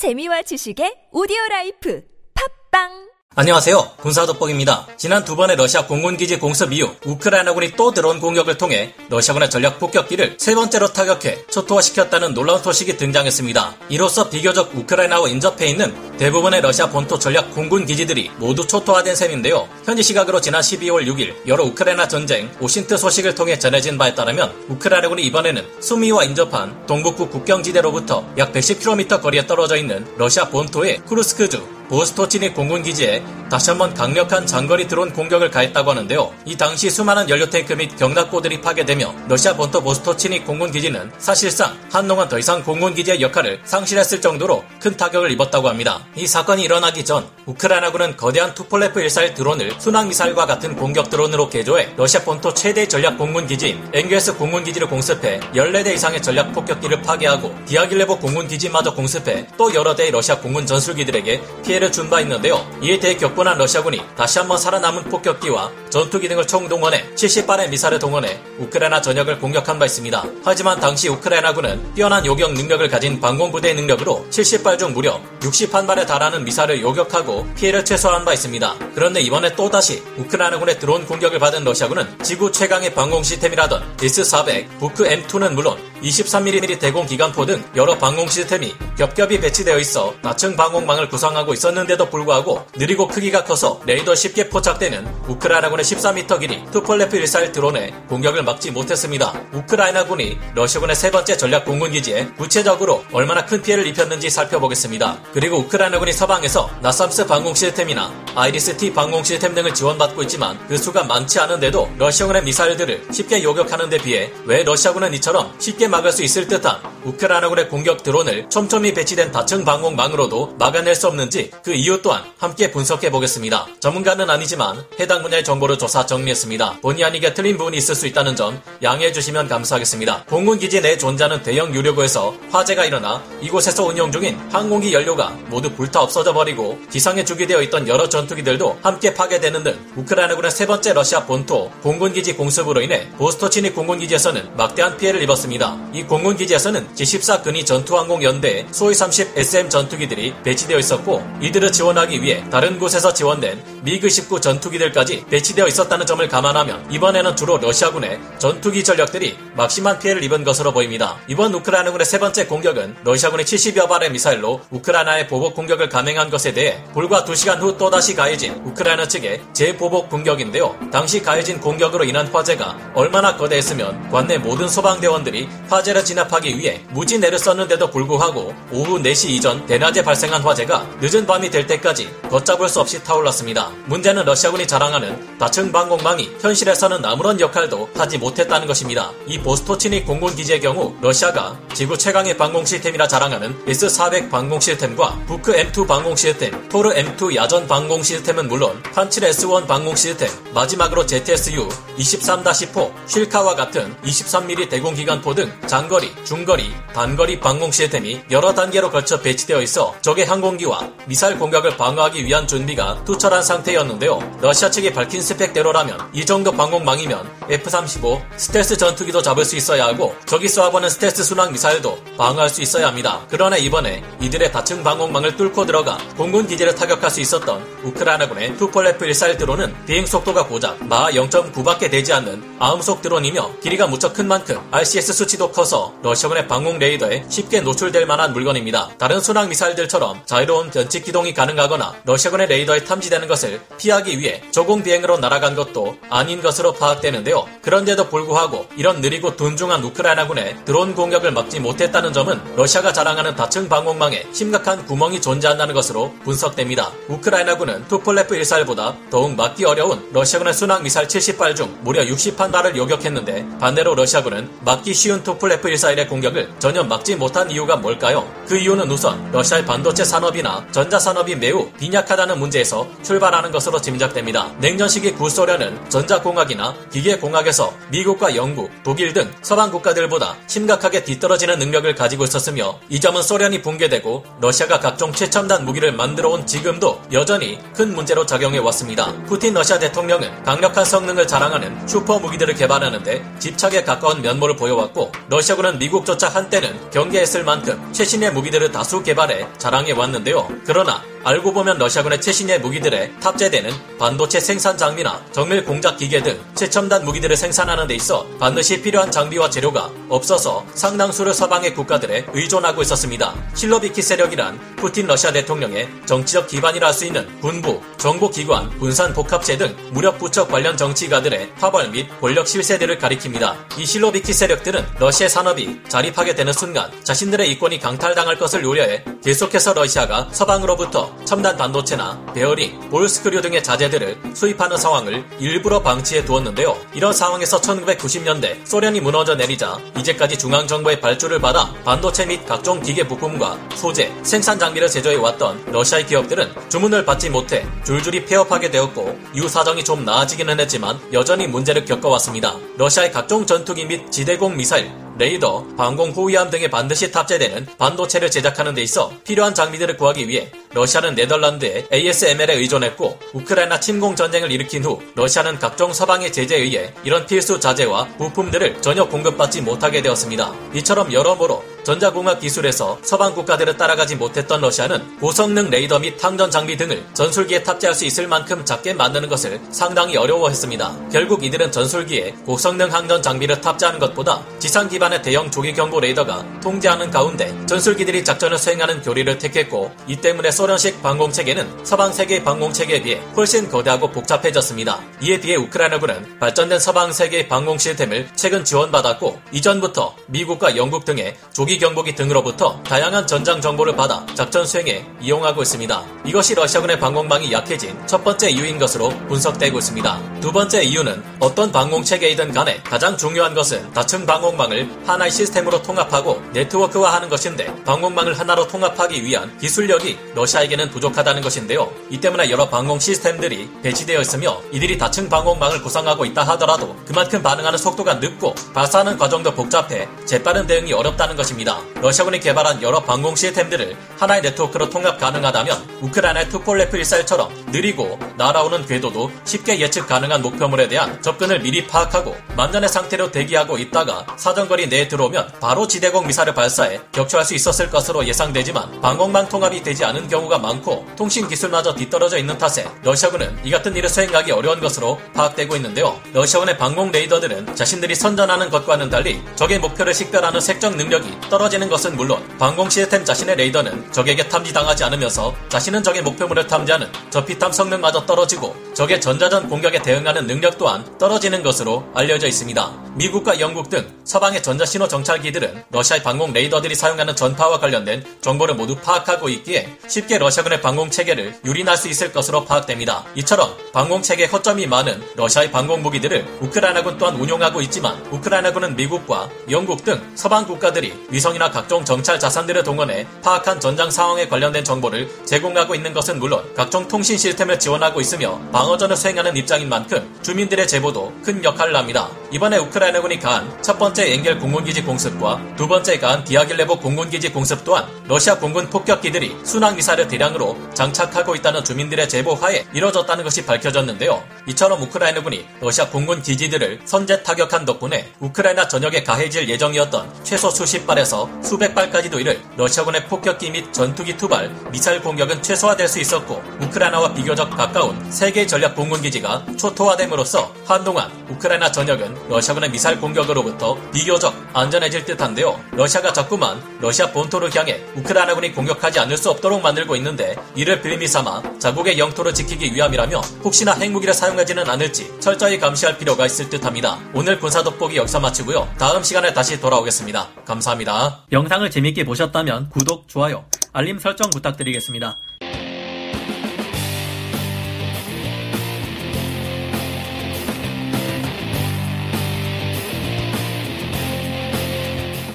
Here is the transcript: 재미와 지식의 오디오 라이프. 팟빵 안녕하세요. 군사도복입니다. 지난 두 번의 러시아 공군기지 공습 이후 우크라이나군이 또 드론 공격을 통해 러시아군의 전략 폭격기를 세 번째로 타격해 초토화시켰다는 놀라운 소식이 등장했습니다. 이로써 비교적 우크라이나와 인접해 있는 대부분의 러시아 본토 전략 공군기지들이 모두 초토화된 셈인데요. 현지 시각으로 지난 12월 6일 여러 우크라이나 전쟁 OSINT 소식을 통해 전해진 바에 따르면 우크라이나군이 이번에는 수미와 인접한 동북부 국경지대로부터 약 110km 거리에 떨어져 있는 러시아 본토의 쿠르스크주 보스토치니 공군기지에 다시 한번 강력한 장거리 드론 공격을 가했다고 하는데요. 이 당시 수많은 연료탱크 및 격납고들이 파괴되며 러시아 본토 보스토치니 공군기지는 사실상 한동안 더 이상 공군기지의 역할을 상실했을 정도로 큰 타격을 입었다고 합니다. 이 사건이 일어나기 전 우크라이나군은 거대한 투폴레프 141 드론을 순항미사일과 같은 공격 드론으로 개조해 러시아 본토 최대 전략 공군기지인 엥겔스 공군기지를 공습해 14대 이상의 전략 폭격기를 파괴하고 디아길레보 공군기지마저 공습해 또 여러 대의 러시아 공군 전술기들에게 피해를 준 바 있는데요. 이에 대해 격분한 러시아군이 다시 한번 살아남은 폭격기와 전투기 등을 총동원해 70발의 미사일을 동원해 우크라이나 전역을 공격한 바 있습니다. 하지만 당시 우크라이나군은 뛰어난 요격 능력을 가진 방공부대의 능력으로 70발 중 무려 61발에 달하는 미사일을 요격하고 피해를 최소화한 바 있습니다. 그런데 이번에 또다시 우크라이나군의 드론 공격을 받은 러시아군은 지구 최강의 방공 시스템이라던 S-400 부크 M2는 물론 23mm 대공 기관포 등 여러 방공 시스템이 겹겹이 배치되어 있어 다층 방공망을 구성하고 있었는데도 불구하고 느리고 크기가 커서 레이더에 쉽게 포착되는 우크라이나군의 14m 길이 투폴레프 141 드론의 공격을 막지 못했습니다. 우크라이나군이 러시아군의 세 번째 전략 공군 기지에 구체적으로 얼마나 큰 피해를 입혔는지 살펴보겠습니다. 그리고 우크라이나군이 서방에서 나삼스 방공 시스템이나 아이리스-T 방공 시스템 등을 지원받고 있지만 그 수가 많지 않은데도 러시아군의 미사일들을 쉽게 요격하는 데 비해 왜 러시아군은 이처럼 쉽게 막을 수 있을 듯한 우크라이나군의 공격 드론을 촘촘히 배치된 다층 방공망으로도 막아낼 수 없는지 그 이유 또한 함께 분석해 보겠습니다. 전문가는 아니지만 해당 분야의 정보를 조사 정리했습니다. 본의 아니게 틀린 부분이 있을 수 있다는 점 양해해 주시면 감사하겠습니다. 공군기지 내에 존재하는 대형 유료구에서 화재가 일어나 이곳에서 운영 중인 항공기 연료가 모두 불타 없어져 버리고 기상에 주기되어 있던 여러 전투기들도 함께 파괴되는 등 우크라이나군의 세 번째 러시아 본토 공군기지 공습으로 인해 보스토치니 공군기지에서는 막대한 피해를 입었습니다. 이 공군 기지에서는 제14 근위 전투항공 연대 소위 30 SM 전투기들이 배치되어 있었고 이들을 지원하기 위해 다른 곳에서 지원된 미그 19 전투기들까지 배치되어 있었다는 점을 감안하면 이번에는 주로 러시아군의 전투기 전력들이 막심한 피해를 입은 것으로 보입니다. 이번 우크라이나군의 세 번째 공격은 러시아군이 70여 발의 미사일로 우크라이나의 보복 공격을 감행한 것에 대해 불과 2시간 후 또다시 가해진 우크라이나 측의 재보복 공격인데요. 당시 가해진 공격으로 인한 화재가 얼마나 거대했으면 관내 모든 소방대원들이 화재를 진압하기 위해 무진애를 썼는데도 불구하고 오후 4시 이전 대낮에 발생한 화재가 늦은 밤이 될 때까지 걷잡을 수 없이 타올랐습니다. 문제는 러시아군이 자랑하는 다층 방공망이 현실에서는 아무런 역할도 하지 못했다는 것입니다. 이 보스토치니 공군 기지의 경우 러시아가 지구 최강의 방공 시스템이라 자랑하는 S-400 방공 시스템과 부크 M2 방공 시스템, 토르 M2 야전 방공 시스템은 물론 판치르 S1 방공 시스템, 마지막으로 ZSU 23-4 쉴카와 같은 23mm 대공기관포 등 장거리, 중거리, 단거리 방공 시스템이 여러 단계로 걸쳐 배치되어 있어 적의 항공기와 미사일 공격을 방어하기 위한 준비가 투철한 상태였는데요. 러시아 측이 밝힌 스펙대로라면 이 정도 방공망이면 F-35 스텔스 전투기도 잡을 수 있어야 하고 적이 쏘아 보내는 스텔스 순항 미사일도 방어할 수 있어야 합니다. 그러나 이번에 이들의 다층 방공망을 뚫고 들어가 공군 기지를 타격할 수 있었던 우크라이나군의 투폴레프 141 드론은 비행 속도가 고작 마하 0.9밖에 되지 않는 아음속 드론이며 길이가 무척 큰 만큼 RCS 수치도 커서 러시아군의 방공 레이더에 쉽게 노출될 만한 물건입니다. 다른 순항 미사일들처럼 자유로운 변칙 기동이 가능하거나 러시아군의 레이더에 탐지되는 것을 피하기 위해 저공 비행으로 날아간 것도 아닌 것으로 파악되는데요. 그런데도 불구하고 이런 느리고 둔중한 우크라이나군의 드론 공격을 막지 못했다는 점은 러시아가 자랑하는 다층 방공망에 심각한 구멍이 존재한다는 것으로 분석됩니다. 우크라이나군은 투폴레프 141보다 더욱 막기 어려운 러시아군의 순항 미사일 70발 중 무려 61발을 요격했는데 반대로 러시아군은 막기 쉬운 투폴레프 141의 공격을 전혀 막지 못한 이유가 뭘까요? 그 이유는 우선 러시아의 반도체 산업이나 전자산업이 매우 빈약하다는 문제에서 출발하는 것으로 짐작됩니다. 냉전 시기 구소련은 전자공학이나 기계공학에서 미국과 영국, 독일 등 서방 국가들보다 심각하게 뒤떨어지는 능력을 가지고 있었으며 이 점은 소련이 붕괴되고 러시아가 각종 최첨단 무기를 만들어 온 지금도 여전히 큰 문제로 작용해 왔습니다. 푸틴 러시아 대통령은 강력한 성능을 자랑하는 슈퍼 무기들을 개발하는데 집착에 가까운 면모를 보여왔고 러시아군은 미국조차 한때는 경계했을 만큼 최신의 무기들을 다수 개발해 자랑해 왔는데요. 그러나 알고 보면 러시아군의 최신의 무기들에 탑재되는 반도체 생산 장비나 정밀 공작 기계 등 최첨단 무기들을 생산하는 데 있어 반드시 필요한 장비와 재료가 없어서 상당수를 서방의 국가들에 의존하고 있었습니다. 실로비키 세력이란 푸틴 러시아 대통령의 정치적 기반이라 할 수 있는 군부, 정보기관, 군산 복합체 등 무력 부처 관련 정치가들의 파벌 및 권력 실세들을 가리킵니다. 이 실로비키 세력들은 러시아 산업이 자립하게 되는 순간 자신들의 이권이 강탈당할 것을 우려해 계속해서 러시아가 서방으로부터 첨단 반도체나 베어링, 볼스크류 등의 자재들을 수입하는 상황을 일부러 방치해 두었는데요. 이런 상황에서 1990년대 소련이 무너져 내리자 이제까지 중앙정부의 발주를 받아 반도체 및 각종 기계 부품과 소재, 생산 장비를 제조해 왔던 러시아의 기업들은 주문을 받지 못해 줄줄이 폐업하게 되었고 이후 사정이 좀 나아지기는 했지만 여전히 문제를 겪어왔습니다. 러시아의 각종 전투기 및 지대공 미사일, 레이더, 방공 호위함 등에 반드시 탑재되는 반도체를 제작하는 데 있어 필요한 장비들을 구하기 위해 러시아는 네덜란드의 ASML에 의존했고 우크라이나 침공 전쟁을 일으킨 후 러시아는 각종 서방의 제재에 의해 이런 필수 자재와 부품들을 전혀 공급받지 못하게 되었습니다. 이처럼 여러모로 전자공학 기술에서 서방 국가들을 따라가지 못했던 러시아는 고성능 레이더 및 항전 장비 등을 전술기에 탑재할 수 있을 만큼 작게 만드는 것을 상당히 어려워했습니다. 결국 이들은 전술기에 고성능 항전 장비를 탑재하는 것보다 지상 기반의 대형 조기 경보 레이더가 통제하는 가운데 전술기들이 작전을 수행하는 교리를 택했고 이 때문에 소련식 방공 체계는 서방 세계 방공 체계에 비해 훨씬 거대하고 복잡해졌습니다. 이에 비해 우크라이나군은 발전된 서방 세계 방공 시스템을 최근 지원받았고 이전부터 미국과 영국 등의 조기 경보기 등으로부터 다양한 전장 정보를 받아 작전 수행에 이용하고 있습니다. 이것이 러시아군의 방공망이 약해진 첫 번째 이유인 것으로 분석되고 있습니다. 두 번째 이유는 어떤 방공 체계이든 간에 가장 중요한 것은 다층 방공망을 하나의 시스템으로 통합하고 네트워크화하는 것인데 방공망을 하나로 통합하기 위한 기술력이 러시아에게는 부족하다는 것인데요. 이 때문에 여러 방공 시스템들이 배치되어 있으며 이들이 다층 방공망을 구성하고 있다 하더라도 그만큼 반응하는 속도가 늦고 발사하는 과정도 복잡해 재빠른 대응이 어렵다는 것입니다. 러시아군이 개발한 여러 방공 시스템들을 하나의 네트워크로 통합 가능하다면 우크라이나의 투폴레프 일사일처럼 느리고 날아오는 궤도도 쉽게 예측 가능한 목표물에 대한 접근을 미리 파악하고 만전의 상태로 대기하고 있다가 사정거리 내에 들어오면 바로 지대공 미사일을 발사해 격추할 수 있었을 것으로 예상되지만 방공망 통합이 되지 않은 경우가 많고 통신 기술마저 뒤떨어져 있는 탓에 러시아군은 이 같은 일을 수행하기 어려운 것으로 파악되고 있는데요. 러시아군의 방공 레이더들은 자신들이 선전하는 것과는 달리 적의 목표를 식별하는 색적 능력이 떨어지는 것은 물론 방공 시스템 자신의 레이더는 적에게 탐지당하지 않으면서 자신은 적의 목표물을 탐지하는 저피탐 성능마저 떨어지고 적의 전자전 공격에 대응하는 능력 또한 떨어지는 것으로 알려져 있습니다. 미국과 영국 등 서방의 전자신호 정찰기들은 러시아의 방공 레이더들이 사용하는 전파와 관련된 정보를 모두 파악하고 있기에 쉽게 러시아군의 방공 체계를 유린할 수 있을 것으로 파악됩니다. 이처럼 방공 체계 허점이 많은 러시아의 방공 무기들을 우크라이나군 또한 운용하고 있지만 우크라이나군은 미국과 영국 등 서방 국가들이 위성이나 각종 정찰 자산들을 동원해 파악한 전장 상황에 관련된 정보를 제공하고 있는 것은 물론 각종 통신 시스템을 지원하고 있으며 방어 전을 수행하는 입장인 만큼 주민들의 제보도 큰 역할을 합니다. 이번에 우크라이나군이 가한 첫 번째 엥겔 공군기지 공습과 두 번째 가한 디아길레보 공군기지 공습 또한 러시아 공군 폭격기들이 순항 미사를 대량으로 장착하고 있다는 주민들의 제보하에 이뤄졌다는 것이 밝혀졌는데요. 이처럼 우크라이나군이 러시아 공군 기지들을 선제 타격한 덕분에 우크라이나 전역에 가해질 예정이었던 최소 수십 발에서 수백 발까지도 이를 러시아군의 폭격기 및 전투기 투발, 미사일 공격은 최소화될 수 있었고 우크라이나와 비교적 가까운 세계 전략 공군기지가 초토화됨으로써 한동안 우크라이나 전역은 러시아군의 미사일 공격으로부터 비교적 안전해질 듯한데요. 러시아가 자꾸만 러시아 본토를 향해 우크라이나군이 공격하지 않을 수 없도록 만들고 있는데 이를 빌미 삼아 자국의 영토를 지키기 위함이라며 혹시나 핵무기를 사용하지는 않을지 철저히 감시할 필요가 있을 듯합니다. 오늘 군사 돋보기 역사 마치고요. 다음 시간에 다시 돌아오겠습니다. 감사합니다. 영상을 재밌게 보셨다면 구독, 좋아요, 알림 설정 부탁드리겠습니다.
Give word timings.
재미와 0.00 0.40
지식의 0.48 1.12
오디오 1.12 1.36
라이프. 1.50 2.00
팟빵 2.32 3.09
안녕하세요. 3.40 3.92
군사도복입니다. 3.96 4.86
지난 4.98 5.24
두 5.24 5.34
번의 5.34 5.56
러시아 5.56 5.86
공군기지 5.86 6.38
공습 6.38 6.74
이후 6.74 6.94
우크라이나군이 7.06 7.72
또 7.74 7.90
드론 7.90 8.20
공격을 8.20 8.58
통해 8.58 8.92
러시아군의 9.08 9.48
전략 9.48 9.78
폭격기를 9.78 10.34
세 10.36 10.54
번째로 10.54 10.92
타격해 10.92 11.46
초토화시켰다는 11.46 12.34
놀라운 12.34 12.62
소식이 12.62 12.98
등장했습니다. 12.98 13.76
이로써 13.88 14.28
비교적 14.28 14.76
우크라이나와 14.76 15.26
인접해 15.30 15.68
있는 15.68 16.18
대부분의 16.18 16.60
러시아 16.60 16.90
본토 16.90 17.18
전략 17.18 17.54
공군기지들이 17.54 18.30
모두 18.36 18.66
초토화된 18.66 19.16
셈인데요. 19.16 19.66
현지 19.86 20.02
시각으로 20.02 20.42
지난 20.42 20.60
12월 20.60 21.06
6일 21.06 21.48
여러 21.48 21.64
우크라이나 21.64 22.08
전쟁 22.08 22.50
OSINT 22.60 22.98
소식을 22.98 23.36
통해 23.36 23.58
전해진 23.58 23.96
바에 23.96 24.14
따르면 24.14 24.66
우크라이나군이 24.68 25.22
이번에는 25.22 25.66
수미와 25.80 26.24
인접한 26.24 26.84
동북부 26.84 27.30
국경지대로부터 27.30 28.22
약 28.36 28.52
110km 28.52 29.22
거리에 29.22 29.46
떨어져 29.46 29.76
있는 29.76 30.06
러시아 30.18 30.50
본토의 30.50 30.98
쿠르스크주 31.06 31.79
보스토치니 31.90 32.54
공군기지에 32.54 33.22
다시 33.50 33.70
한번 33.70 33.92
강력한 33.92 34.46
장거리 34.46 34.86
드론 34.86 35.12
공격을 35.12 35.50
가했다고 35.50 35.90
하는데요. 35.90 36.32
이 36.44 36.56
당시 36.56 36.88
수많은 36.88 37.28
연료탱크 37.28 37.72
및 37.72 37.96
격납고들이 37.96 38.60
파괴되며 38.60 39.12
러시아 39.28 39.56
본토 39.56 39.82
보스토치니 39.82 40.44
공군기지는 40.44 41.10
사실상 41.18 41.76
한동안 41.90 42.28
더 42.28 42.38
이상 42.38 42.62
공군기지의 42.62 43.20
역할을 43.20 43.60
상실했을 43.64 44.20
정도로 44.20 44.64
큰 44.80 44.96
타격을 44.96 45.32
입었다고 45.32 45.68
합니다. 45.68 46.06
이 46.14 46.28
사건이 46.28 46.62
일어나기 46.62 47.04
전 47.04 47.26
우크라이나군은 47.46 48.16
거대한 48.16 48.54
투폴레프 48.54 49.00
141 49.00 49.34
드론을 49.34 49.72
순항미사일과 49.80 50.46
같은 50.46 50.76
공격 50.76 51.10
드론으로 51.10 51.48
개조해 51.48 51.94
러시아 51.96 52.22
본토 52.22 52.54
최대 52.54 52.86
전략 52.86 53.18
공군기지인 53.18 53.90
엥겔스 53.92 54.36
공군기지를 54.36 54.88
공습해 54.88 55.40
14대 55.54 55.94
이상의 55.94 56.22
전략 56.22 56.52
폭격기를 56.52 57.02
파괴하고 57.02 57.52
디아길레보 57.66 58.20
공군기지마저 58.20 58.94
공습해 58.94 59.48
또 59.56 59.74
여러 59.74 59.96
대의 59.96 60.12
러시아 60.12 60.38
공군 60.38 60.64
전술기들에게 60.66 61.42
피해를 61.64 61.79
준 61.80 62.04
바 62.04 62.20
있는데요. 62.20 62.64
이에 62.82 62.98
대해 62.98 63.16
격분한 63.16 63.58
러시아군이 63.58 64.00
다시 64.16 64.38
한번 64.38 64.58
살아남은 64.58 65.04
폭격기와 65.04 65.70
전투기 65.88 66.28
등을 66.28 66.46
총동원해 66.46 67.10
70발의 67.14 67.68
미사일을 67.70 67.98
동원해 67.98 68.40
우크라이나 68.58 69.00
전역을 69.00 69.38
공격한 69.38 69.78
바 69.78 69.86
있습니다. 69.86 70.24
하지만 70.44 70.78
당시 70.78 71.08
우크라이나군은 71.08 71.94
뛰어난 71.94 72.24
요격 72.24 72.52
능력을 72.52 72.86
가진 72.88 73.20
방공부대의 73.20 73.74
능력으로 73.74 74.26
70발 74.30 74.78
중 74.78 74.92
무려 74.92 75.20
61발에 75.40 76.06
달하는 76.06 76.44
미사일을 76.44 76.80
요격하고 76.80 77.46
피해를 77.56 77.84
최소화한 77.84 78.24
바 78.24 78.32
있습니다. 78.32 78.76
그런데 78.94 79.20
이번에 79.20 79.54
또다시 79.56 80.02
우크라이나군의 80.18 80.78
드론 80.78 81.06
공격을 81.06 81.38
받은 81.38 81.64
러시아군은 81.64 82.06
지구 82.22 82.52
최강의 82.52 82.94
방공 82.94 83.22
시스템이라던 83.22 83.96
S-400 84.02 84.78
부크 84.78 85.04
M2는 85.04 85.54
물론 85.54 85.89
23mm 86.02 86.78
대공 86.78 87.06
기관포 87.06 87.46
등 87.46 87.62
여러 87.76 87.96
방공 87.96 88.28
시스템이 88.28 88.74
겹겹이 88.96 89.40
배치되어 89.40 89.78
있어 89.78 90.14
다층 90.22 90.56
방공망을 90.56 91.08
구성하고 91.08 91.52
있었는데도 91.52 92.08
불구하고 92.08 92.64
느리고 92.76 93.06
크기가 93.08 93.44
커서 93.44 93.80
레이더에 93.86 94.14
쉽게 94.14 94.48
포착되는 94.48 95.06
우크라이나군의 95.28 95.84
14m 95.84 96.40
길이 96.40 96.64
투폴레프 96.70 97.18
141 97.18 97.52
드론의 97.52 97.94
공격을 98.08 98.42
막지 98.42 98.70
못했습니다. 98.70 99.32
우크라이나군이 99.52 100.38
러시아군의 100.54 100.96
세 100.96 101.10
번째 101.10 101.36
전략 101.36 101.64
공군 101.64 101.92
기지에 101.92 102.28
구체적으로 102.36 103.04
얼마나 103.12 103.44
큰 103.44 103.62
피해를 103.62 103.86
입혔는지 103.86 104.30
살펴보겠습니다. 104.30 105.18
그리고 105.32 105.58
우크라이나군이 105.58 106.12
서방에서 106.12 106.70
나삼스 106.80 107.26
방공 107.26 107.54
시스템이나 107.54 108.12
아이리스-T 108.34 108.92
방공 108.94 109.24
시스템 109.24 109.54
등을 109.54 109.74
지원받고 109.74 110.22
있지만 110.22 110.58
그 110.68 110.76
수가 110.76 111.04
많지 111.04 111.38
않은데도 111.40 111.90
러시아군의 111.98 112.44
미사일들을 112.44 113.08
쉽게 113.12 113.42
요격하는 113.42 113.90
데 113.90 113.98
비해 113.98 114.32
왜 114.44 114.62
러시아군은 114.62 115.12
이처럼 115.14 115.52
쉽게 115.58 115.88
막을 115.90 116.12
수 116.12 116.22
있을 116.22 116.46
듯한 116.48 116.78
우크라이나군의 117.04 117.68
공격 117.68 118.02
드론을 118.02 118.48
촘촘히 118.48 118.94
배치된 118.94 119.32
다층 119.32 119.64
방공망으로도 119.64 120.56
막아낼 120.58 120.94
수 120.94 121.08
없는지 121.08 121.50
그 121.64 121.72
이유 121.72 122.00
또한 122.02 122.22
함께 122.38 122.70
분석해 122.70 123.10
보겠습니다. 123.10 123.66
전문가는 123.80 124.28
아니지만 124.28 124.84
해당 124.98 125.22
분야의 125.22 125.44
정보를 125.44 125.78
조사 125.78 126.06
정리했습니다. 126.06 126.80
본의 126.82 127.04
아니게 127.04 127.34
틀린 127.34 127.56
부분이 127.56 127.76
있을 127.78 127.94
수 127.94 128.06
있다는 128.06 128.36
점 128.36 128.60
양해해 128.82 129.12
주시면 129.12 129.48
감사하겠습니다. 129.48 130.24
공군기지 130.24 130.80
내에 130.80 130.98
존재하는 130.98 131.42
대형 131.42 131.74
유료구에서 131.74 132.34
화재가 132.50 132.84
일어나 132.84 133.22
이곳에서 133.40 133.84
운영 133.84 134.12
중인 134.12 134.38
항공기 134.52 134.92
연료가 134.92 135.30
모두 135.48 135.72
불타 135.72 136.02
없어져 136.02 136.32
버리고 136.32 136.78
기상에 136.90 137.24
주기되어 137.24 137.62
있던 137.62 137.88
여러 137.88 138.08
전투기들도 138.08 138.78
함께 138.82 139.14
파괴되는 139.14 139.64
등 139.64 139.78
우크라이나군의 139.96 140.50
세 140.50 140.66
번째 140.66 140.92
러시아 140.92 141.24
본토 141.24 141.70
공군기지 141.82 142.34
공습으로 142.34 142.82
인해 142.82 143.08
보스토치니 143.16 143.74
공군기지에서는 143.74 144.56
막대한 144.56 144.96
피해를 144.96 145.22
입었습니다. 145.22 145.79
이 145.92 146.04
공군 146.04 146.36
기지에서는 146.36 146.94
제14 146.94 147.42
근위 147.42 147.64
전투항공 147.64 148.22
연대 148.22 148.66
소위 148.70 148.94
30 148.94 149.36
SM 149.36 149.68
전투기들이 149.68 150.34
배치되어 150.42 150.78
있었고 150.78 151.22
이들을 151.40 151.72
지원하기 151.72 152.22
위해 152.22 152.44
다른 152.50 152.78
곳에서 152.78 153.12
지원된 153.12 153.80
미그 153.82 154.08
19 154.08 154.40
전투기들까지 154.40 155.26
배치되어 155.30 155.66
있었다는 155.66 156.06
점을 156.06 156.26
감안하면 156.26 156.90
이번에는 156.90 157.34
주로 157.36 157.58
러시아군의 157.58 158.20
전투기 158.38 158.84
전력들이 158.84 159.36
막심한 159.54 159.98
피해를 159.98 160.22
입은 160.22 160.44
것으로 160.44 160.72
보입니다. 160.72 161.16
이번 161.26 161.54
우크라이나군의 161.54 162.04
세 162.04 162.18
번째 162.18 162.46
공격은 162.46 162.96
러시아군이 163.04 163.44
70여 163.44 163.88
발의 163.88 164.12
미사일로 164.12 164.60
우크라이나의 164.70 165.28
보복 165.28 165.54
공격을 165.54 165.88
감행한 165.88 166.30
것에 166.30 166.52
대해 166.52 166.82
불과 166.92 167.24
2시간 167.24 167.60
후 167.60 167.76
또다시 167.76 168.14
가해진 168.14 168.54
우크라이나 168.64 169.08
측의 169.08 169.42
재보복 169.52 170.08
공격인데요. 170.08 170.76
당시 170.92 171.22
가해진 171.22 171.60
공격으로 171.60 172.04
인한 172.04 172.26
화재가 172.26 172.92
얼마나 172.94 173.36
거대했으면 173.36 174.10
관내 174.10 174.38
모든 174.38 174.68
소방대원들이 174.68 175.48
화재를 175.70 176.04
진압하기 176.04 176.58
위해 176.58 176.82
무진애를 176.90 177.38
썼는데도 177.38 177.90
불구하고 177.90 178.52
오후 178.72 178.98
4시 178.98 179.30
이전 179.30 179.64
대낮에 179.66 180.02
발생한 180.02 180.42
화재가 180.42 180.86
늦은 181.00 181.26
밤이 181.26 181.48
될 181.50 181.66
때까지 181.66 182.10
걷잡을 182.28 182.68
수 182.68 182.80
없이 182.80 183.02
타올랐습니다. 183.02 183.70
문제는 183.86 184.24
러시아군이 184.24 184.66
자랑하는 184.66 185.38
다층 185.38 185.70
방공망이 185.70 186.30
현실에서는 186.40 187.04
아무런 187.04 187.38
역할도 187.40 187.90
하지 187.94 188.18
못했다는 188.18 188.66
것입니다. 188.66 189.12
이 189.26 189.38
보스토치니 189.38 190.04
공군 190.04 190.34
기지의 190.34 190.60
경우 190.60 190.94
러시아가 191.00 191.58
지구 191.72 191.96
최강의 191.96 192.36
방공 192.36 192.64
시스템이라 192.64 193.06
자랑하는 193.06 193.56
S-400 193.66 194.30
방공 194.30 194.60
시스템과 194.60 195.18
부크 195.26 195.52
M2 195.52 195.86
방공 195.86 196.16
시스템, 196.16 196.68
토르 196.68 196.90
M2 196.90 197.36
야전 197.36 197.66
방공 197.68 198.02
시스템은 198.02 198.48
물론 198.48 198.82
판치르 198.92 199.22
S1 199.22 199.66
방공 199.66 199.94
시스템, 199.94 200.28
마지막으로 200.52 201.06
ZSU 201.06 201.68
23-4 201.98 202.92
쉴카와 203.06 203.54
같은 203.54 203.94
23mm 204.02 204.68
대공기관포 204.68 205.34
등 205.34 205.52
장거리, 205.66 206.12
중거리, 206.24 206.72
단거리 206.92 207.38
방공 207.38 207.70
시스템이 207.70 208.22
여러 208.30 208.52
단계로 208.52 208.90
걸쳐 208.90 209.20
배치되어 209.20 209.62
있어 209.62 209.94
적의 210.00 210.24
항공기와 210.24 210.88
미사일 211.06 211.38
공격을 211.38 211.76
방어하기 211.76 212.24
위한 212.24 212.46
준비가 212.46 213.02
투철한 213.04 213.42
상태였는데요. 213.42 214.18
러시아 214.40 214.70
측이 214.70 214.92
밝힌 214.92 215.22
스펙대로라면 215.22 216.10
이 216.12 216.24
정도 216.24 216.52
방공망이면 216.52 217.30
F-35 217.50 218.20
스텔스 218.36 218.76
전투기도 218.78 219.22
잡을 219.22 219.44
수 219.44 219.56
있어야 219.56 219.86
하고 219.86 220.14
적이 220.26 220.48
쏘아 220.48 220.60
보내는 220.60 220.88
스텔스 220.88 221.22
순항 221.22 221.52
미사일도 221.52 221.98
방어할 222.16 222.48
수 222.48 222.62
있어야 222.62 222.88
합니다. 222.88 223.20
그러나 223.28 223.56
이번에 223.56 224.02
이들의 224.20 224.50
다층 224.52 224.82
방공망을 224.82 225.36
뚫고 225.36 225.66
들어가 225.66 225.98
공군 226.16 226.46
기지를 226.46 226.74
타격할 226.74 227.10
수 227.10 227.20
있었던 227.20 227.64
우크라이나군의 227.84 228.56
투폴레프 228.56 229.06
141 229.06 229.36
드론은 229.36 229.74
비행 229.86 230.06
속도가 230.06 230.46
고작 230.46 230.84
마하 230.86 231.10
0.9밖에 231.10 231.90
되지 231.90 232.12
않는 232.12 232.56
아음속 232.58 233.02
드론이며 233.02 233.60
길이가 233.62 233.86
무척 233.86 234.14
큰 234.14 234.26
만큼 234.26 234.58
RCS 234.70 235.12
수치도 235.12 235.49
커서 235.52 235.92
러시아군의 236.02 236.48
방공 236.48 236.78
레이더에 236.78 237.24
쉽게 237.28 237.60
노출될 237.60 238.06
만한 238.06 238.32
물건입니다. 238.32 238.90
다른 238.98 239.20
순항 239.20 239.48
미사일들처럼 239.48 240.22
자유로운 240.26 240.70
변칙 240.70 241.04
기동이 241.04 241.34
가능하거나 241.34 241.94
러시아군의 242.04 242.46
레이더에 242.48 242.84
탐지되는 242.84 243.28
것을 243.28 243.60
피하기 243.78 244.18
위해 244.18 244.42
저공 244.50 244.82
비행으로 244.82 245.18
날아간 245.18 245.54
것도 245.54 245.96
아닌 246.08 246.40
것으로 246.40 246.72
파악되는데요. 246.72 247.46
그런데도 247.62 248.08
불구하고 248.08 248.66
이런 248.76 249.00
느리고 249.00 249.36
둔중한 249.36 249.82
우크라이나군의 249.82 250.64
드론 250.64 250.94
공격을 250.94 251.32
막지 251.32 251.60
못했다는 251.60 252.12
점은 252.12 252.40
러시아가 252.56 252.92
자랑하는 252.92 253.34
다층 253.34 253.68
방공망에 253.68 254.26
심각한 254.32 254.84
구멍이 254.86 255.20
존재한다는 255.20 255.74
것으로 255.74 256.12
분석됩니다. 256.24 256.92
우크라이나군은 257.08 257.88
투폴레프 257.88 258.36
141보다 258.36 258.94
더욱 259.10 259.34
막기 259.34 259.64
어려운 259.64 260.08
러시아군의 260.12 260.54
순항 260.54 260.82
미사일 260.82 261.08
70발 261.08 261.56
중 261.56 261.76
무려 261.82 262.04
61발을 262.04 262.76
요격했는데 262.76 263.58
반대로 263.58 263.94
러시아군은 263.94 264.50
막기 264.60 264.94
쉬운 264.94 265.22
투폴레프 265.22 265.68
141의 265.70 266.06
공격을 266.06 266.50
전혀 266.58 266.82
막지 266.82 267.16
못한 267.16 267.50
이유가 267.50 267.74
뭘까요? 267.74 268.30
그 268.46 268.58
이유는 268.58 268.90
우선 268.90 269.32
러시아의 269.32 269.64
반도체 269.64 270.04
산업이나 270.04 270.66
전자산업이 270.70 271.34
매우 271.36 271.70
빈약하다는 271.72 272.38
문제에서 272.38 272.86
출발하는 273.02 273.50
것으로 273.50 273.80
짐작됩니다. 273.80 274.52
냉전 274.58 274.86
시기 274.86 275.12
구소련은 275.12 275.88
전자공학이나 275.88 276.74
기계공학에서 276.92 277.72
미국과 277.90 278.36
영국, 278.36 278.70
독일 278.84 279.14
등 279.14 279.30
서방 279.40 279.70
국가들보다 279.70 280.36
심각하게 280.46 281.04
뒤떨어지는 281.04 281.58
능력을 281.58 281.94
가지고 281.94 282.24
있었으며 282.24 282.78
이 282.90 283.00
점은 283.00 283.22
소련이 283.22 283.62
붕괴되고 283.62 284.24
러시아가 284.42 284.78
각종 284.78 285.10
최첨단 285.12 285.64
무기를 285.64 285.92
만들어 285.92 286.28
온 286.30 286.46
지금도 286.46 287.00
여전히 287.12 287.58
큰 287.74 287.94
문제로 287.94 288.26
작용해 288.26 288.58
왔습니다. 288.58 289.14
푸틴 289.24 289.54
러시아 289.54 289.78
대통령은 289.78 290.42
강력한 290.42 290.84
성능을 290.84 291.26
자랑하는 291.26 291.88
슈퍼 291.88 292.18
무기들을 292.18 292.54
개발하는데 292.54 293.24
집착에 293.38 293.84
가까운 293.84 294.20
면모를 294.20 294.56
보여왔고 294.56 295.10
러시아군은 295.30 295.78
미국조차 295.78 296.28
한때는 296.28 296.90
경계했을 296.90 297.44
만큼 297.44 297.92
최신의 297.92 298.32
무기들을 298.32 298.72
다수 298.72 299.00
개발해 299.00 299.46
자랑해 299.58 299.92
왔는데요. 299.92 300.48
그러나 300.66 301.04
알고 301.22 301.52
보면 301.52 301.78
러시아군의 301.78 302.20
최신의 302.20 302.60
무기들에 302.60 303.12
탑재되는 303.20 303.70
반도체 303.98 304.40
생산 304.40 304.76
장비나 304.76 305.22
정밀 305.32 305.64
공작 305.64 305.98
기계 305.98 306.20
등 306.22 306.40
최첨단 306.56 307.04
무기들을 307.04 307.36
생산하는 307.36 307.86
데 307.86 307.94
있어 307.94 308.26
반드시 308.40 308.80
필요한 308.82 309.10
장비와 309.10 309.50
재료가 309.50 309.90
없어서 310.08 310.66
상당수를 310.74 311.32
서방의 311.34 311.74
국가들에 311.74 312.24
의존하고 312.32 312.82
있었습니다. 312.82 313.34
실로비키 313.54 314.02
세력이란 314.02 314.58
푸틴 314.76 315.06
러시아 315.06 315.30
대통령의 315.30 315.88
정치적 316.06 316.48
기반이라 316.48 316.88
할 316.88 316.94
수 316.94 317.04
있는 317.04 317.40
군부, 317.40 317.80
정보기관, 317.98 318.78
군산 318.78 319.14
복합체 319.14 319.56
등 319.56 319.76
무력 319.92 320.18
부처 320.18 320.46
관련 320.48 320.76
정치가들의 320.76 321.54
파벌 321.54 321.90
및 321.90 322.08
권력 322.20 322.48
실세들을 322.48 322.98
가리킵니다. 322.98 323.78
이 323.78 323.86
실로비키 323.86 324.32
세력들은 324.32 324.84
러시아 324.98 325.19
산업이 325.28 325.80
자립하게 325.88 326.34
되는 326.34 326.52
순간 326.52 326.90
자신들의 327.04 327.50
이권이 327.52 327.78
강탈당할 327.78 328.38
것을 328.38 328.64
우려해 328.64 329.04
계속해서 329.22 329.74
러시아가 329.74 330.28
서방으로부터 330.32 331.14
첨단 331.24 331.56
반도체나 331.56 332.32
베어링, 332.34 332.90
볼스크류 332.90 333.42
등의 333.42 333.62
자재들을 333.62 334.18
수입하는 334.34 334.76
상황을 334.76 335.24
일부러 335.38 335.82
방치해 335.82 336.24
두었는데요. 336.24 336.76
이런 336.94 337.12
상황에서 337.12 337.60
1990년대 337.60 338.66
소련이 338.66 339.00
무너져 339.00 339.34
내리자 339.34 339.78
이제까지 339.98 340.38
중앙정부의 340.38 341.00
발주를 341.00 341.40
받아 341.40 341.72
반도체 341.84 342.26
및 342.26 342.44
각종 342.46 342.80
기계 342.80 343.06
부품과 343.06 343.58
소재, 343.74 344.12
생산 344.22 344.58
장비를 344.58 344.88
제조해 344.88 345.16
왔던 345.16 345.72
러시아의 345.72 346.06
기업들은 346.06 346.52
주문을 346.68 347.04
받지 347.04 347.30
못해 347.30 347.66
줄줄이 347.84 348.24
폐업하게 348.24 348.70
되었고 348.70 349.18
이후 349.34 349.48
사정이 349.48 349.84
좀 349.84 350.04
나아지기는 350.04 350.58
했지만 350.60 350.98
여전히 351.12 351.46
문제를 351.46 351.84
겪어왔습니다. 351.84 352.56
러시아의 352.78 353.12
각종 353.12 353.46
전투기 353.46 353.84
및 353.84 354.10
지대공 354.10 354.56
미사일, 354.56 354.90
레이더, 355.20 355.66
방공 355.76 356.12
호위함 356.12 356.48
등에 356.48 356.70
반드시 356.70 357.12
탑재되는 357.12 357.66
반도체를 357.76 358.30
제작하는 358.30 358.72
데 358.72 358.80
있어 358.80 359.12
필요한 359.22 359.54
장비들을 359.54 359.98
구하기 359.98 360.26
위해 360.26 360.50
러시아는 360.72 361.14
네덜란드의 361.14 361.88
ASML에 361.92 362.54
의존했고 362.54 363.18
우크라이나 363.34 363.78
침공 363.80 364.16
전쟁을 364.16 364.50
일으킨 364.50 364.82
후 364.82 364.98
러시아는 365.16 365.58
각종 365.58 365.92
서방의 365.92 366.32
제재에 366.32 366.60
의해 366.60 366.94
이런 367.04 367.26
필수 367.26 367.60
자재와 367.60 368.08
부품들을 368.16 368.80
전혀 368.80 369.06
공급받지 369.06 369.60
못하게 369.60 370.00
되었습니다. 370.00 370.54
이처럼 370.76 371.12
여러모로 371.12 371.62
전자공학 371.84 372.40
기술에서 372.40 372.98
서방 373.02 373.34
국가들을 373.34 373.76
따라가지 373.76 374.16
못했던 374.16 374.60
러시아는 374.60 375.18
고성능 375.18 375.70
레이더 375.70 375.98
및 376.00 376.22
항전 376.22 376.50
장비 376.50 376.76
등을 376.76 377.02
전술기에 377.14 377.62
탑재할 377.62 377.94
수 377.94 378.04
있을 378.04 378.26
만큼 378.26 378.64
작게 378.64 378.94
만드는 378.94 379.28
것을 379.28 379.60
상당히 379.70 380.16
어려워했습니다. 380.16 381.10
결국 381.12 381.44
이들은 381.44 381.72
전술기에 381.72 382.34
고성능 382.44 382.92
항전 382.92 383.22
장비를 383.22 383.60
탑재하는 383.60 383.98
것보다 383.98 384.42
지상 384.58 384.88
기반의 384.88 385.22
대형 385.22 385.50
조기 385.50 385.72
경보 385.72 386.00
레이더가 386.00 386.60
통제하는 386.60 387.10
가운데 387.10 387.54
전술기들이 387.66 388.24
작전을 388.24 388.58
수행하는 388.58 389.02
교리를 389.02 389.38
택했고 389.38 389.90
이 390.06 390.16
때문에 390.16 390.50
소련식 390.50 391.02
방공 391.02 391.32
체계는 391.32 391.84
서방 391.84 392.12
세계 392.12 392.42
방공 392.42 392.72
체계에 392.72 393.02
비해 393.02 393.20
훨씬 393.36 393.68
거대하고 393.68 394.10
복잡해졌습니다. 394.10 395.00
이에 395.22 395.40
비해 395.40 395.56
우크라이나군은 395.56 396.38
발전된 396.38 396.78
서방 396.78 397.12
세계 397.12 397.48
방공 397.48 397.78
시스템을 397.78 398.28
최근 398.34 398.64
지원받았고 398.64 399.40
이전부터 399.52 400.14
미국과 400.26 400.76
영국 400.76 401.04
등의 401.04 401.36
조기 401.52 401.69
경보기 401.78 402.14
등으로부터 402.14 402.82
다양한 402.82 403.26
전장 403.26 403.60
정보를 403.60 403.96
받아 403.96 404.24
작전 404.34 404.66
수행에 404.66 405.06
이용하고 405.20 405.62
있습니다. 405.62 406.04
이것이 406.24 406.54
러시아군의 406.54 406.98
방공망이 406.98 407.52
약해진 407.52 407.96
첫 408.06 408.24
번째 408.24 408.50
이유인 408.50 408.78
것으로 408.78 409.10
분석되고 409.28 409.78
있습니다. 409.78 410.40
두 410.40 410.52
번째 410.52 410.82
이유는 410.82 411.22
어떤 411.38 411.70
방공 411.70 412.02
체계이든 412.04 412.52
간에 412.52 412.82
가장 412.82 413.16
중요한 413.16 413.54
것은 413.54 413.92
다층 413.92 414.26
방공망을 414.26 414.88
하나의 415.06 415.30
시스템으로 415.30 415.82
통합하고 415.82 416.42
네트워크화하는 416.52 417.28
것인데 417.28 417.72
방공망을 417.84 418.38
하나로 418.38 418.66
통합하기 418.66 419.24
위한 419.24 419.56
기술력이 419.58 420.18
러시아에게는 420.34 420.90
부족하다는 420.90 421.42
것인데요. 421.42 421.90
이 422.10 422.18
때문에 422.18 422.50
여러 422.50 422.68
방공 422.68 422.98
시스템들이 422.98 423.70
배치되어 423.82 424.20
있으며 424.20 424.60
이들이 424.72 424.98
다층 424.98 425.28
방공망을 425.28 425.82
구성하고 425.82 426.24
있다 426.24 426.42
하더라도 426.42 426.96
그만큼 427.06 427.42
반응하는 427.42 427.78
속도가 427.78 428.14
늦고 428.14 428.54
발사하는 428.74 429.18
과정도 429.18 429.54
복잡해 429.54 430.08
재빠른 430.24 430.66
대응이 430.66 430.92
어렵다는 430.92 431.36
것입니다. 431.36 431.59
러시아군이 432.00 432.40
개발한 432.40 432.82
여러 432.82 433.00
방공 433.00 433.36
시스템들을 433.36 433.94
하나의 434.18 434.40
네트워크로 434.42 434.88
통합 434.88 435.18
가능하다면 435.18 435.98
우크라이나의 436.00 436.48
투폴레프 436.48 436.96
일사일처럼 436.96 437.50
느리고 437.66 438.18
날아오는 438.36 438.86
궤도도 438.86 439.30
쉽게 439.44 439.78
예측 439.80 440.06
가능한 440.06 440.40
목표물에 440.40 440.88
대한 440.88 441.20
접근을 441.20 441.60
미리 441.60 441.86
파악하고 441.86 442.34
만전의 442.56 442.88
상태로 442.88 443.30
대기하고 443.30 443.78
있다가 443.78 444.26
사정거리 444.36 444.88
내에 444.88 445.08
들어오면 445.08 445.52
바로 445.60 445.86
지대공 445.86 446.26
미사일을 446.26 446.52
발사해 446.54 447.00
격추할 447.12 447.44
수 447.44 447.54
있었을 447.54 447.90
것으로 447.90 448.26
예상되지만 448.26 449.00
방공망 449.00 449.48
통합이 449.48 449.82
되지 449.82 450.04
않은 450.04 450.28
경우가 450.28 450.58
많고 450.58 451.06
통신 451.16 451.46
기술마저 451.46 451.94
뒤떨어져 451.94 452.38
있는 452.38 452.56
탓에 452.56 452.88
러시아군은 453.02 453.58
이 453.64 453.70
같은 453.70 453.94
일을 453.94 454.08
수행하기 454.08 454.52
어려운 454.52 454.80
것으로 454.80 455.20
파악되고 455.34 455.76
있는데요. 455.76 456.18
러시아군의 456.32 456.78
방공 456.78 457.12
레이더들은 457.12 457.74
자신들이 457.74 458.14
선전하는 458.14 458.70
것과는 458.70 459.10
달리 459.10 459.42
적의 459.56 459.78
목표를 459.78 460.14
식별하는 460.14 460.60
색적 460.60 460.96
능력이 460.96 461.49
떨어지는 461.50 461.90
것은 461.90 462.16
물론 462.16 462.42
방공 462.58 462.88
시스템 462.88 463.24
자신의 463.24 463.56
레이더는 463.56 464.12
적에게 464.12 464.48
탐지당하지 464.48 465.04
않으면서 465.04 465.54
자신은 465.68 466.02
적의 466.02 466.22
목표물을 466.22 466.66
탐지하는 466.66 467.08
저피탐 467.28 467.72
성능마저 467.72 468.24
떨어지고 468.24 468.74
적의 469.00 469.18
전자전 469.18 469.70
공격에 469.70 470.02
대응하는 470.02 470.46
능력 470.46 470.76
또한 470.76 471.02
떨어지는 471.16 471.62
것으로 471.62 472.04
알려져 472.14 472.46
있습니다. 472.46 473.14
미국과 473.14 473.58
영국 473.58 473.88
등 473.88 474.06
서방의 474.24 474.62
전자신호 474.62 475.08
정찰기들은 475.08 475.84
러시아의 475.90 476.22
방공 476.22 476.52
레이더들이 476.52 476.94
사용하는 476.94 477.34
전파와 477.34 477.80
관련된 477.80 478.22
정보를 478.42 478.74
모두 478.74 478.94
파악하고 478.96 479.48
있기에 479.48 479.88
쉽게 480.06 480.36
러시아군의 480.36 480.82
방공 480.82 481.08
체계를 481.08 481.60
유린할 481.64 481.96
수 481.96 482.08
있을 482.08 482.30
것으로 482.30 482.66
파악됩니다. 482.66 483.24
이처럼 483.36 483.74
방공 483.94 484.20
체계 484.20 484.44
허점이 484.44 484.86
많은 484.86 485.22
러시아의 485.34 485.70
방공 485.72 486.02
무기들을 486.02 486.58
우크라이나군 486.60 487.16
또한 487.16 487.36
운용하고 487.36 487.80
있지만 487.80 488.22
우크라이나군은 488.30 488.96
미국과 488.96 489.48
영국 489.70 490.04
등 490.04 490.20
서방 490.34 490.66
국가들이 490.66 491.14
위성이나 491.30 491.70
각종 491.70 492.04
정찰 492.04 492.38
자산들을 492.38 492.82
동원해 492.84 493.26
파악한 493.42 493.80
전장 493.80 494.10
상황에 494.10 494.46
관련된 494.46 494.84
정보를 494.84 495.26
제공하고 495.46 495.94
있는 495.94 496.12
것은 496.12 496.38
물론 496.38 496.62
각종 496.74 497.08
통신 497.08 497.38
시스템을 497.38 497.78
지원하고 497.78 498.20
있으며 498.20 498.60
방어 498.70 498.89
전을 498.96 499.16
수행하는 499.16 499.56
입장인 499.56 499.88
만큼 499.88 500.38
주민들의 500.42 500.86
제보도 500.88 501.32
큰 501.44 501.62
역할을 501.62 501.94
합니다. 501.96 502.28
이번에 502.52 502.78
우크라이나군이 502.78 503.38
가한 503.38 503.80
첫 503.82 503.98
번째 503.98 504.32
엥겔 504.32 504.58
공군기지 504.58 505.02
공습과 505.04 505.60
두 505.76 505.86
번째 505.86 506.18
가한 506.18 506.44
디아길레보 506.44 506.98
공군기지 506.98 507.52
공습 507.52 507.84
또한 507.84 508.06
러시아 508.26 508.58
공군 508.58 508.88
폭격기들이 508.90 509.56
순항 509.64 509.96
미사를 509.96 510.26
대량으로 510.26 510.76
장착하고 510.94 511.54
있다는 511.56 511.84
주민들의 511.84 512.28
제보하에 512.28 512.86
이뤄졌다는 512.92 513.44
것이 513.44 513.64
밝혀졌는데요. 513.64 514.42
이처럼 514.68 515.02
우크라이나군이 515.02 515.66
러시아 515.80 516.08
공군 516.08 516.42
기지들을 516.42 517.00
선제 517.04 517.42
타격한 517.42 517.84
덕분에 517.84 518.32
우크라이나 518.40 518.88
전역에 518.88 519.22
가해질 519.22 519.68
예정이었던 519.68 520.44
최소 520.44 520.70
수십 520.70 521.06
발에서 521.06 521.48
수백 521.62 521.94
발까지도 521.94 522.40
이를 522.40 522.60
러시아군의 522.76 523.26
폭격기 523.26 523.70
및 523.70 523.92
전투기 523.92 524.36
투발, 524.36 524.70
미사일 524.90 525.20
공격은 525.20 525.62
최소화될 525.62 526.08
수 526.08 526.18
있었고 526.18 526.62
우크라이나와 526.80 527.32
비교적 527.32 527.70
가까운 527.70 528.30
세계 528.30 528.66
전략 528.70 528.94
공군기지가 528.94 529.66
초토화됨으로써 529.76 530.72
한동안 530.86 531.28
우크라이나 531.48 531.90
전역은 531.90 532.48
러시아군의 532.48 532.92
미사일 532.92 533.20
공격으로부터 533.20 533.98
비교적 534.12 534.54
안전해질 534.72 535.24
듯한데요. 535.24 535.76
러시아가 535.90 536.32
자꾸만 536.32 536.80
러시아 537.00 537.32
본토를 537.32 537.74
향해 537.74 538.00
우크라이나군이 538.14 538.70
공격하지 538.70 539.18
않을 539.18 539.36
수 539.36 539.50
없도록 539.50 539.82
만들고 539.82 540.14
있는데 540.14 540.54
이를 540.76 541.02
빌미 541.02 541.26
삼아 541.26 541.80
자국의 541.80 542.16
영토를 542.16 542.54
지키기 542.54 542.94
위함이라며 542.94 543.40
혹시나 543.64 543.92
핵무기를 543.92 544.32
사용하지는 544.32 544.88
않을지 544.88 545.40
철저히 545.40 545.76
감시할 545.76 546.16
필요가 546.16 546.46
있을 546.46 546.70
듯합니다. 546.70 547.18
오늘 547.34 547.58
군사 547.58 547.82
돋보기 547.82 548.16
역사 548.18 548.38
마치고요. 548.38 548.88
다음 548.98 549.24
시간에 549.24 549.52
다시 549.52 549.80
돌아오겠습니다. 549.80 550.48
감사합니다. 550.64 551.40
영상을 551.50 551.90
재밌게 551.90 552.22
보셨다면 552.22 552.90
구독, 552.90 553.26
좋아요, 553.26 553.64
알림 553.92 554.20
설정 554.20 554.48
부탁드리겠습니다. 554.50 555.36